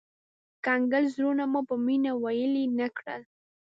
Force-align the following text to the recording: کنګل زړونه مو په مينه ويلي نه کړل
کنګل 0.65 1.05
زړونه 1.13 1.43
مو 1.51 1.61
په 1.69 1.75
مينه 1.85 2.11
ويلي 2.23 2.65
نه 2.77 2.87
کړل 2.97 3.21